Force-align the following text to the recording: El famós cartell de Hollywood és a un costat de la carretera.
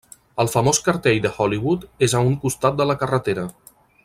El 0.43 0.47
famós 0.53 0.79
cartell 0.87 1.19
de 1.25 1.31
Hollywood 1.37 1.85
és 2.09 2.15
a 2.21 2.25
un 2.31 2.35
costat 2.47 2.81
de 2.83 2.93
la 2.93 2.97
carretera. 3.05 3.49